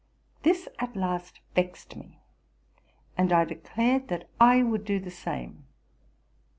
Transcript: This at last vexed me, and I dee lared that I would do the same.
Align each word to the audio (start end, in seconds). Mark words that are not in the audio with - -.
This 0.41 0.67
at 0.79 0.95
last 0.95 1.41
vexed 1.53 1.95
me, 1.95 2.17
and 3.15 3.31
I 3.31 3.45
dee 3.45 3.59
lared 3.77 4.07
that 4.07 4.31
I 4.39 4.63
would 4.63 4.83
do 4.83 4.99
the 4.99 5.11
same. 5.11 5.67